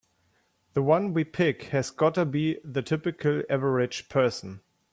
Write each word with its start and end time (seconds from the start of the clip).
The 0.73 0.81
one 0.81 1.13
we 1.13 1.23
pick 1.23 1.65
has 1.65 1.91
gotta 1.91 2.25
be 2.25 2.57
the 2.63 2.81
typical 2.81 3.43
average 3.51 4.09
person. 4.09 4.61